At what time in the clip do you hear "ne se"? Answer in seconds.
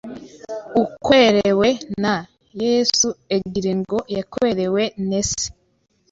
5.07-5.45